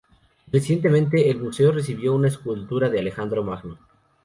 Recientemente, 0.51 1.29
el 1.29 1.39
museo 1.39 1.71
recibió 1.71 2.15
una 2.15 2.27
escultura 2.27 2.89
de 2.89 2.97
Alejandro 2.97 3.43
Magno. 3.43 3.77